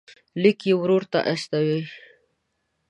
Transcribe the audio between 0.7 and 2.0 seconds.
ورور ته استوي.